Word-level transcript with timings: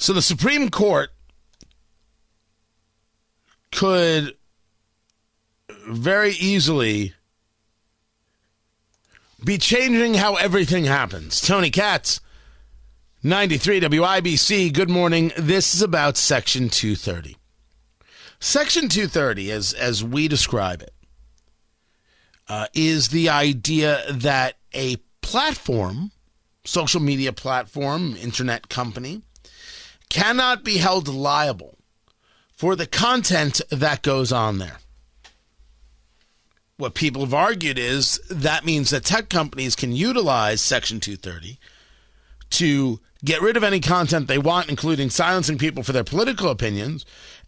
So 0.00 0.14
the 0.14 0.22
Supreme 0.22 0.70
Court 0.70 1.10
could 3.70 4.34
very 5.86 6.30
easily 6.30 7.12
be 9.44 9.58
changing 9.58 10.14
how 10.14 10.36
everything 10.36 10.86
happens. 10.86 11.42
Tony 11.42 11.70
Katz, 11.70 12.22
93 13.22 13.82
WIBC. 13.82 14.72
Good 14.72 14.88
morning. 14.88 15.32
This 15.36 15.74
is 15.74 15.82
about 15.82 16.16
Section 16.16 16.70
230. 16.70 17.36
Section 18.38 18.88
230, 18.88 19.52
as, 19.52 19.74
as 19.74 20.02
we 20.02 20.28
describe 20.28 20.80
it, 20.80 20.94
uh, 22.48 22.68
is 22.72 23.08
the 23.08 23.28
idea 23.28 24.00
that 24.10 24.56
a 24.72 24.96
platform, 25.20 26.10
social 26.64 27.02
media 27.02 27.34
platform, 27.34 28.16
internet 28.16 28.70
company, 28.70 29.20
cannot 30.10 30.62
be 30.64 30.76
held 30.76 31.08
liable 31.08 31.78
for 32.52 32.76
the 32.76 32.86
content 32.86 33.60
that 33.70 34.02
goes 34.02 34.30
on 34.30 34.58
there 34.58 34.78
what 36.80 36.94
people 36.94 37.22
have 37.22 37.34
argued 37.34 37.78
is 37.78 38.18
that 38.30 38.64
means 38.64 38.90
that 38.90 39.04
tech 39.04 39.28
companies 39.28 39.76
can 39.76 39.92
utilize 39.92 40.60
Section 40.60 40.98
230 40.98 41.58
to 42.50 43.00
get 43.24 43.42
rid 43.42 43.56
of 43.56 43.62
any 43.62 43.80
content 43.80 44.26
they 44.26 44.38
want, 44.38 44.68
including 44.68 45.10
silencing 45.10 45.58
people 45.58 45.82
for 45.82 45.92
their 45.92 46.04
political 46.04 46.48
opinions, 46.48 47.04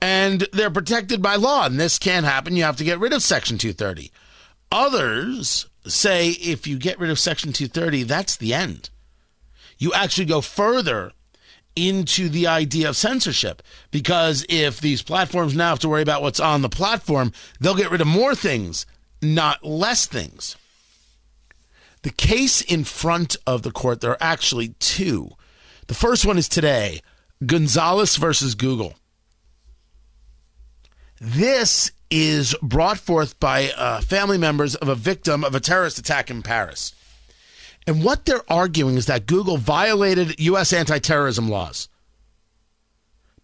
and 0.00 0.46
they're 0.52 0.70
protected 0.70 1.20
by 1.20 1.34
law. 1.34 1.66
And 1.66 1.78
this 1.78 1.98
can't 1.98 2.24
happen. 2.24 2.56
You 2.56 2.62
have 2.62 2.76
to 2.76 2.84
get 2.84 3.00
rid 3.00 3.12
of 3.12 3.22
Section 3.22 3.58
230. 3.58 4.12
Others 4.70 5.66
say 5.86 6.30
if 6.30 6.66
you 6.66 6.78
get 6.78 6.98
rid 6.98 7.10
of 7.10 7.18
Section 7.18 7.52
230, 7.52 8.04
that's 8.04 8.36
the 8.36 8.54
end. 8.54 8.90
You 9.78 9.92
actually 9.92 10.26
go 10.26 10.40
further 10.40 11.12
into 11.76 12.28
the 12.28 12.46
idea 12.46 12.88
of 12.88 12.96
censorship 12.96 13.62
because 13.90 14.44
if 14.48 14.80
these 14.80 15.02
platforms 15.02 15.54
now 15.54 15.68
have 15.68 15.78
to 15.80 15.88
worry 15.88 16.02
about 16.02 16.22
what's 16.22 16.40
on 16.40 16.62
the 16.62 16.68
platform, 16.68 17.32
they'll 17.60 17.74
get 17.74 17.90
rid 17.90 18.00
of 18.00 18.06
more 18.06 18.34
things 18.34 18.86
not 19.22 19.64
less 19.64 20.06
things. 20.06 20.56
The 22.02 22.10
case 22.10 22.60
in 22.60 22.84
front 22.84 23.36
of 23.46 23.62
the 23.62 23.70
court, 23.70 24.00
there 24.00 24.12
are 24.12 24.18
actually 24.20 24.68
two. 24.78 25.30
The 25.88 25.94
first 25.94 26.24
one 26.26 26.38
is 26.38 26.48
today 26.48 27.00
Gonzalez 27.44 28.16
versus 28.16 28.54
Google. 28.54 28.94
This 31.20 31.90
is 32.10 32.54
brought 32.62 32.98
forth 32.98 33.40
by 33.40 33.70
uh, 33.70 34.00
family 34.02 34.38
members 34.38 34.74
of 34.74 34.88
a 34.88 34.94
victim 34.94 35.42
of 35.42 35.54
a 35.54 35.60
terrorist 35.60 35.98
attack 35.98 36.30
in 36.30 36.42
Paris. 36.42 36.94
And 37.86 38.02
what 38.02 38.24
they're 38.24 38.50
arguing 38.50 38.96
is 38.96 39.06
that 39.06 39.26
Google 39.26 39.56
violated 39.58 40.40
U.S. 40.40 40.72
anti 40.72 40.98
terrorism 40.98 41.48
laws 41.48 41.88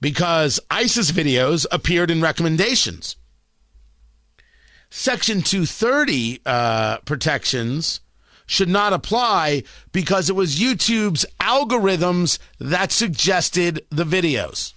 because 0.01 0.59
ISIS 0.69 1.12
videos 1.12 1.65
appeared 1.71 2.11
in 2.11 2.21
recommendations. 2.21 3.17
Section 4.91 5.43
230 5.43 6.43
uh, 6.45 6.98
protections 6.98 8.01
should 8.45 8.69
not 8.69 8.92
apply 8.92 9.63
because 9.92 10.29
it 10.29 10.35
was 10.35 10.58
YouTube's 10.58 11.25
algorithms 11.41 12.39
that 12.58 12.92
suggested 12.92 13.86
the 13.91 14.05
videos. 14.05 14.75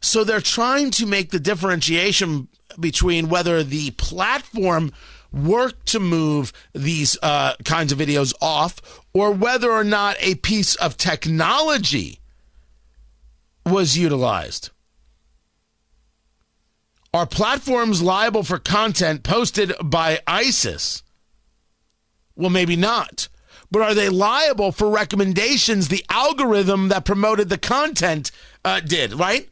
So 0.00 0.24
they're 0.24 0.40
trying 0.40 0.90
to 0.92 1.06
make 1.06 1.30
the 1.30 1.40
differentiation 1.40 2.48
between 2.78 3.28
whether 3.28 3.62
the 3.62 3.90
platform 3.92 4.92
worked 5.32 5.86
to 5.86 6.00
move 6.00 6.52
these 6.72 7.18
uh, 7.22 7.54
kinds 7.64 7.92
of 7.92 7.98
videos 7.98 8.32
off 8.40 9.02
or 9.12 9.32
whether 9.32 9.70
or 9.70 9.84
not 9.84 10.16
a 10.20 10.36
piece 10.36 10.74
of 10.76 10.96
technology 10.96 12.20
was 13.66 13.98
utilized. 13.98 14.70
Are 17.12 17.26
platforms 17.26 18.02
liable 18.02 18.42
for 18.42 18.58
content 18.58 19.22
posted 19.22 19.72
by 19.82 20.20
ISIS? 20.26 21.02
Well, 22.36 22.50
maybe 22.50 22.76
not. 22.76 23.28
But 23.70 23.82
are 23.82 23.94
they 23.94 24.08
liable 24.08 24.72
for 24.72 24.88
recommendations 24.88 25.88
the 25.88 26.04
algorithm 26.08 26.88
that 26.88 27.04
promoted 27.04 27.48
the 27.48 27.58
content 27.58 28.30
uh, 28.64 28.80
did, 28.80 29.14
right? 29.14 29.48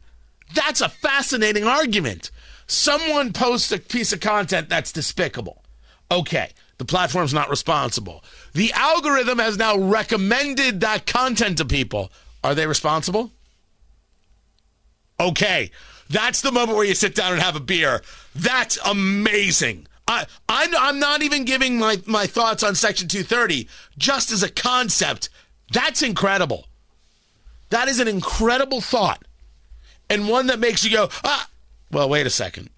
That's 0.55 0.81
a 0.81 0.89
fascinating 0.89 1.65
argument. 1.65 2.31
Someone 2.67 3.33
posts 3.33 3.71
a 3.73 3.79
piece 3.79 4.13
of 4.13 4.21
content 4.21 4.69
that's 4.69 4.93
despicable. 4.93 5.63
Okay, 6.11 6.51
the 6.79 6.85
platform's 6.85 7.35
not 7.35 7.51
responsible. 7.51 8.23
The 8.53 8.73
algorithm 8.73 9.39
has 9.39 9.57
now 9.59 9.77
recommended 9.77 10.81
that 10.81 11.07
content 11.07 11.59
to 11.59 11.65
people. 11.65 12.11
Are 12.45 12.55
they 12.55 12.67
responsible? 12.67 13.33
Okay, 15.19 15.71
that's 16.09 16.43
the 16.43 16.53
moment 16.53 16.77
where 16.77 16.87
you 16.87 16.95
sit 16.95 17.15
down 17.15 17.33
and 17.33 17.43
have 17.43 17.57
a 17.57 17.61
beer. 17.61 18.03
That's 18.35 18.79
amazing. 18.85 19.87
I, 20.07 20.27
I'm, 20.49 20.71
I'm 20.79 20.99
not 20.99 21.23
even 21.23 21.45
giving 21.45 21.79
my, 21.79 22.01
my 22.07 22.27
thoughts 22.27 22.63
on 22.63 22.75
Section 22.75 23.09
230 23.09 23.69
just 23.99 24.31
as 24.31 24.43
a 24.43 24.51
concept. 24.51 25.29
That's 25.73 26.03
incredible. 26.03 26.67
That 27.71 27.89
is 27.89 27.99
an 27.99 28.07
incredible 28.07 28.81
thought. 28.81 29.25
And 30.09 30.29
one 30.29 30.47
that 30.47 30.59
makes 30.59 30.85
you 30.85 30.91
go, 30.91 31.09
ah, 31.25 31.49
well, 31.91 32.09
wait 32.09 32.27
a 32.27 32.31
second. 32.31 32.71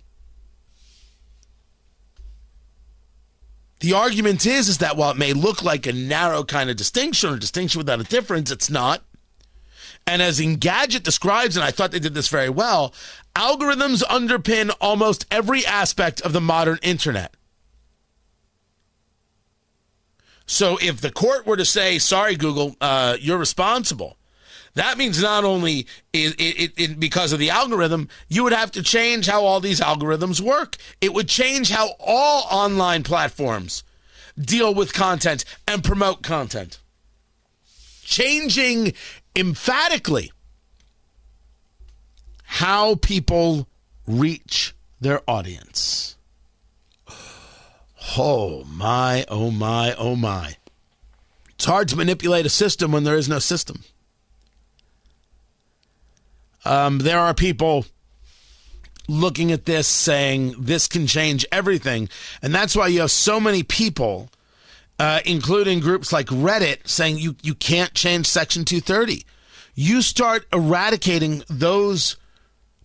The 3.80 3.92
argument 3.92 4.44
is, 4.44 4.68
is 4.68 4.78
that 4.78 4.96
while 4.96 5.12
it 5.12 5.16
may 5.16 5.32
look 5.32 5.62
like 5.62 5.86
a 5.86 5.92
narrow 5.92 6.42
kind 6.42 6.68
of 6.68 6.76
distinction 6.76 7.32
or 7.32 7.36
distinction 7.36 7.78
without 7.78 8.00
a 8.00 8.04
difference, 8.04 8.50
it's 8.50 8.70
not. 8.70 9.02
And 10.06 10.22
as 10.22 10.40
Engadget 10.40 11.02
describes, 11.02 11.56
and 11.56 11.62
I 11.62 11.70
thought 11.70 11.92
they 11.92 11.98
did 11.98 12.14
this 12.14 12.28
very 12.28 12.48
well, 12.48 12.94
algorithms 13.36 14.02
underpin 14.04 14.74
almost 14.80 15.26
every 15.30 15.64
aspect 15.66 16.20
of 16.22 16.32
the 16.32 16.40
modern 16.40 16.78
internet. 16.82 17.34
So 20.46 20.78
if 20.80 21.02
the 21.02 21.12
court 21.12 21.46
were 21.46 21.58
to 21.58 21.64
say, 21.64 21.98
sorry, 21.98 22.34
Google, 22.34 22.74
uh, 22.80 23.18
you're 23.20 23.36
responsible, 23.36 24.16
that 24.74 24.98
means 24.98 25.20
not 25.22 25.44
only 25.44 25.86
because 26.98 27.32
of 27.32 27.38
the 27.38 27.50
algorithm, 27.50 28.08
you 28.28 28.44
would 28.44 28.52
have 28.52 28.70
to 28.72 28.82
change 28.82 29.26
how 29.26 29.44
all 29.44 29.60
these 29.60 29.80
algorithms 29.80 30.40
work. 30.40 30.76
It 31.00 31.12
would 31.14 31.28
change 31.28 31.70
how 31.70 31.90
all 31.98 32.46
online 32.50 33.02
platforms 33.02 33.82
deal 34.38 34.74
with 34.74 34.92
content 34.92 35.44
and 35.66 35.82
promote 35.82 36.22
content. 36.22 36.78
Changing 38.02 38.94
emphatically 39.34 40.32
how 42.44 42.94
people 42.94 43.68
reach 44.06 44.74
their 45.00 45.20
audience. 45.28 46.16
Oh 48.16 48.64
my, 48.64 49.26
oh 49.28 49.50
my, 49.50 49.94
oh 49.96 50.16
my. 50.16 50.56
It's 51.50 51.66
hard 51.66 51.88
to 51.88 51.96
manipulate 51.96 52.46
a 52.46 52.50
system 52.50 52.92
when 52.92 53.04
there 53.04 53.16
is 53.16 53.28
no 53.28 53.38
system. 53.38 53.82
Um, 56.64 56.98
there 56.98 57.18
are 57.18 57.34
people 57.34 57.86
looking 59.08 59.52
at 59.52 59.64
this 59.64 59.86
saying 59.86 60.54
this 60.58 60.86
can 60.86 61.06
change 61.06 61.46
everything. 61.50 62.08
And 62.42 62.54
that's 62.54 62.76
why 62.76 62.88
you 62.88 63.00
have 63.00 63.10
so 63.10 63.40
many 63.40 63.62
people 63.62 64.30
uh, 64.98 65.20
including 65.24 65.80
groups 65.80 66.12
like 66.12 66.26
Reddit, 66.26 66.88
saying 66.88 67.18
you, 67.18 67.36
you 67.42 67.54
can't 67.54 67.94
change 67.94 68.26
Section 68.26 68.64
230. 68.64 69.24
You 69.74 70.02
start 70.02 70.46
eradicating 70.52 71.44
those 71.48 72.16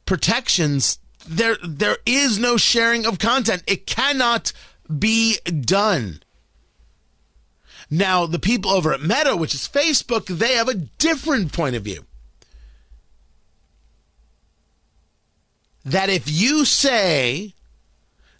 protections, 0.06 1.00
there 1.28 1.58
there 1.64 1.98
is 2.06 2.38
no 2.38 2.58
sharing 2.58 3.06
of 3.06 3.18
content. 3.18 3.64
It 3.66 3.88
cannot 3.88 4.54
be 5.00 5.40
done. 5.40 6.22
Now, 7.90 8.26
the 8.26 8.40
people 8.40 8.72
over 8.72 8.94
at 8.94 9.02
Meta, 9.02 9.36
which 9.36 9.56
is 9.56 9.68
Facebook, 9.68 10.26
they 10.26 10.54
have 10.54 10.68
a 10.68 10.76
different 10.76 11.54
point 11.54 11.76
of 11.76 11.84
view. 11.84 12.06
That 15.86 16.10
if 16.10 16.30
you 16.32 16.66
say 16.66 17.54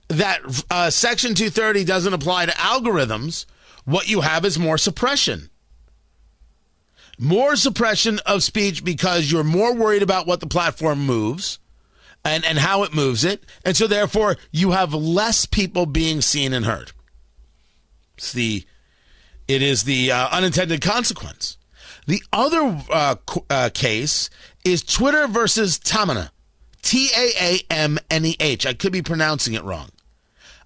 that 0.08 0.42
uh, 0.70 0.90
Section 0.90 1.36
230 1.36 1.84
doesn't 1.84 2.14
apply 2.14 2.46
to 2.46 2.52
algorithms, 2.54 3.46
what 3.86 4.08
you 4.10 4.22
have 4.22 4.46
is 4.46 4.58
more 4.58 4.78
suppression. 4.78 5.50
more 7.20 7.56
suppression 7.56 8.20
of 8.26 8.44
speech 8.44 8.84
because 8.84 9.32
you're 9.32 9.44
more 9.44 9.74
worried 9.76 10.02
about 10.02 10.26
what 10.28 10.40
the 10.40 10.48
platform 10.48 11.06
moves 11.06 11.60
and, 12.26 12.44
and 12.46 12.58
how 12.58 12.84
it 12.84 12.94
moves 12.94 13.24
it. 13.24 13.44
And 13.66 13.76
so 13.76 13.88
therefore 13.88 14.38
you 14.52 14.72
have 14.72 14.94
less 14.94 15.46
people 15.46 15.86
being 15.86 16.22
seen 16.22 16.54
and 16.54 16.66
heard. 16.66 16.92
It's 18.18 18.32
the 18.34 18.66
it 19.48 19.62
is 19.62 19.84
the 19.84 20.12
uh, 20.12 20.30
unintended 20.32 20.82
consequence. 20.82 21.58
The 22.08 22.24
other 22.32 22.82
uh, 22.90 23.16
uh, 23.50 23.70
case 23.74 24.30
is 24.64 24.84
Twitter 24.84 25.28
versus 25.28 25.78
Taamneh. 25.80 26.30
T 26.84 27.10
A 27.18 27.32
A 27.40 27.60
M 27.72 27.98
N 28.10 28.26
E 28.26 28.36
H. 28.40 28.66
I 28.66 28.74
could 28.74 28.92
be 28.92 29.02
pronouncing 29.02 29.56
it 29.56 29.64
wrong. 29.64 29.90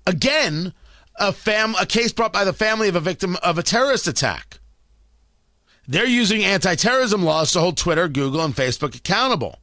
Again, 0.06 0.74
a 1.16 1.31
fam 1.31 1.75
a 1.80 1.86
case 1.86 2.12
brought 2.12 2.34
by 2.34 2.44
the 2.44 2.54
family 2.54 2.90
of 2.90 2.96
a 2.96 3.00
victim 3.00 3.38
of 3.42 3.58
a 3.58 3.64
terrorist 3.64 4.08
attack. 4.08 4.60
They're 5.88 6.06
using 6.06 6.44
anti-terrorism 6.44 7.24
laws 7.24 7.54
to 7.54 7.62
hold 7.62 7.78
Twitter, 7.78 8.10
Google, 8.10 8.44
and 8.44 8.54
Facebook 8.54 8.94
accountable. 8.94 9.60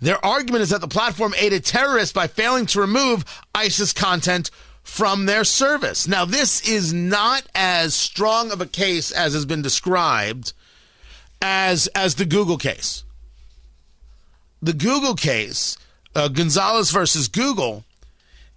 Their 0.00 0.24
argument 0.24 0.62
is 0.62 0.70
that 0.70 0.80
the 0.80 0.88
platform 0.88 1.34
aided 1.36 1.64
terrorists 1.64 2.12
by 2.12 2.28
failing 2.28 2.66
to 2.66 2.80
remove 2.80 3.24
ISIS 3.54 3.92
content 3.92 4.50
from 4.84 5.26
their 5.26 5.44
service. 5.44 6.06
Now, 6.06 6.24
this 6.24 6.68
is 6.68 6.92
not 6.92 7.44
as 7.54 7.94
strong 7.94 8.52
of 8.52 8.60
a 8.60 8.66
case 8.66 9.10
as 9.10 9.34
has 9.34 9.46
been 9.46 9.62
described 9.62 10.52
as 11.42 11.88
as 11.88 12.14
the 12.14 12.24
Google 12.26 12.58
case. 12.58 13.04
The 14.62 14.72
Google 14.72 15.14
case, 15.14 15.76
uh, 16.14 16.28
Gonzalez 16.28 16.90
versus 16.90 17.28
Google, 17.28 17.84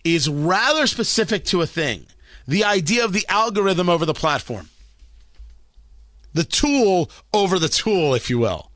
is 0.04 0.30
rather 0.30 0.88
specific 0.88 1.46
to 1.46 1.62
a 1.62 1.68
thing: 1.68 2.06
the 2.48 2.64
idea 2.64 3.04
of 3.04 3.14
the 3.14 3.26
algorithm 3.28 3.90
over 3.90 4.06
the 4.06 4.14
platform, 4.14 4.70
the 6.34 6.44
tool 6.44 7.10
over 7.34 7.60
the 7.60 7.70
tool, 7.70 8.14
if 8.14 8.30
you 8.30 8.40
will. 8.40 8.72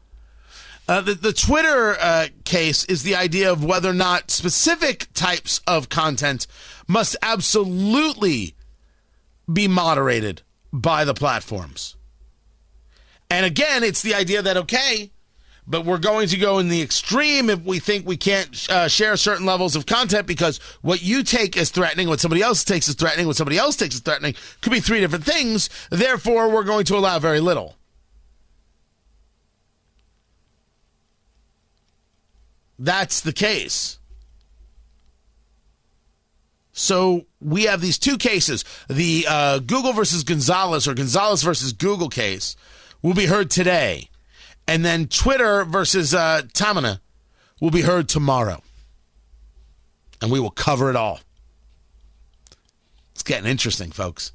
Uh, 0.87 0.99
the, 0.99 1.13
the 1.13 1.31
Twitter 1.31 1.95
uh, 2.01 2.27
case 2.43 2.83
is 2.85 3.03
the 3.03 3.15
idea 3.15 3.49
of 3.49 3.63
whether 3.63 3.89
or 3.89 3.93
not 3.93 4.29
specific 4.29 5.07
types 5.13 5.61
of 5.65 5.87
content 5.87 6.47
must 6.87 7.15
absolutely 7.21 8.55
be 9.51 9.67
moderated 9.67 10.41
by 10.73 11.05
the 11.05 11.13
platforms. 11.13 11.95
And 13.29 13.45
again, 13.45 13.83
it's 13.83 14.01
the 14.01 14.13
idea 14.13 14.41
that, 14.41 14.57
okay, 14.57 15.11
but 15.67 15.85
we're 15.85 15.97
going 15.97 16.27
to 16.27 16.37
go 16.37 16.59
in 16.59 16.69
the 16.69 16.81
extreme 16.81 17.49
if 17.49 17.63
we 17.63 17.79
think 17.79 18.05
we 18.05 18.17
can't 18.17 18.69
uh, 18.69 18.87
share 18.87 19.15
certain 19.15 19.45
levels 19.45 19.75
of 19.75 19.85
content 19.85 20.27
because 20.27 20.57
what 20.81 21.01
you 21.01 21.23
take 21.23 21.55
as 21.55 21.69
threatening, 21.69 22.07
what 22.07 22.19
somebody 22.19 22.41
else 22.41 22.63
takes 22.63 22.89
as 22.89 22.95
threatening, 22.95 23.27
what 23.27 23.35
somebody 23.35 23.57
else 23.57 23.75
takes 23.75 23.95
as 23.95 24.01
threatening 24.01 24.35
could 24.61 24.71
be 24.71 24.79
three 24.79 24.99
different 24.99 25.23
things. 25.23 25.69
Therefore, 25.89 26.49
we're 26.49 26.63
going 26.63 26.85
to 26.85 26.97
allow 26.97 27.19
very 27.19 27.39
little. 27.39 27.75
That's 32.77 33.21
the 33.21 33.33
case. 33.33 33.99
So 36.73 37.27
we 37.39 37.63
have 37.63 37.81
these 37.81 37.99
two 37.99 38.17
cases. 38.17 38.65
The 38.89 39.25
uh, 39.29 39.59
Google 39.59 39.93
versus 39.93 40.23
Gonzalez 40.23 40.87
or 40.87 40.95
Gonzalez 40.95 41.43
versus 41.43 41.73
Google 41.73 42.09
case 42.09 42.55
will 43.01 43.13
be 43.13 43.27
heard 43.27 43.51
today. 43.51 44.10
And 44.67 44.85
then 44.85 45.07
Twitter 45.07 45.65
versus 45.65 46.13
uh, 46.13 46.43
Taamneh 46.53 46.99
will 47.59 47.71
be 47.71 47.81
heard 47.81 48.07
tomorrow. 48.07 48.61
And 50.21 50.31
we 50.31 50.39
will 50.39 50.51
cover 50.51 50.89
it 50.89 50.95
all. 50.95 51.19
It's 53.13 53.23
getting 53.23 53.49
interesting, 53.49 53.91
folks. 53.91 54.33